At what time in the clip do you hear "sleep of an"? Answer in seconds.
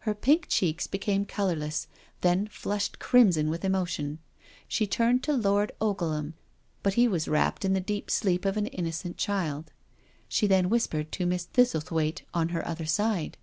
8.10-8.66